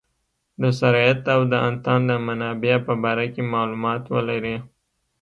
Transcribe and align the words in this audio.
د 0.61 0.63
سرایت 0.79 1.21
او 1.35 1.41
د 1.51 1.53
انتان 1.69 1.99
د 2.09 2.11
منابع 2.27 2.75
په 2.87 2.93
باره 3.03 3.25
کې 3.33 3.41
معلومات 3.53 4.03
ولري. 4.15 4.55